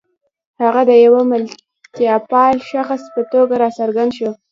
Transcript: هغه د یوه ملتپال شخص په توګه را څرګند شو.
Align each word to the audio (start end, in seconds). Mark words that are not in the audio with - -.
هغه 0.61 0.81
د 0.89 0.91
یوه 1.05 1.21
ملتپال 1.31 2.55
شخص 2.71 3.01
په 3.13 3.21
توګه 3.31 3.53
را 3.61 3.69
څرګند 3.79 4.11
شو. 4.17 4.31